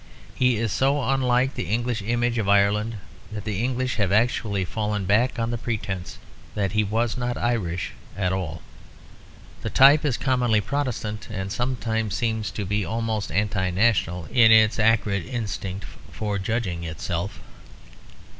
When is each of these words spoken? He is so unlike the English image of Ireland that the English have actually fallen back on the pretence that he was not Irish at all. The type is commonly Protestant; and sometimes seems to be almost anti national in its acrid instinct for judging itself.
He 0.33 0.57
is 0.57 0.71
so 0.71 0.99
unlike 1.03 1.53
the 1.53 1.67
English 1.69 2.01
image 2.01 2.39
of 2.39 2.49
Ireland 2.49 2.95
that 3.31 3.43
the 3.43 3.63
English 3.63 3.97
have 3.97 4.11
actually 4.11 4.65
fallen 4.65 5.05
back 5.05 5.37
on 5.37 5.51
the 5.51 5.59
pretence 5.59 6.17
that 6.55 6.71
he 6.71 6.83
was 6.83 7.17
not 7.17 7.37
Irish 7.37 7.93
at 8.17 8.33
all. 8.33 8.63
The 9.61 9.69
type 9.69 10.03
is 10.03 10.17
commonly 10.17 10.59
Protestant; 10.59 11.27
and 11.29 11.51
sometimes 11.51 12.15
seems 12.15 12.49
to 12.49 12.65
be 12.65 12.83
almost 12.83 13.31
anti 13.31 13.69
national 13.69 14.25
in 14.33 14.51
its 14.51 14.79
acrid 14.79 15.23
instinct 15.23 15.85
for 16.11 16.39
judging 16.39 16.83
itself. 16.83 17.39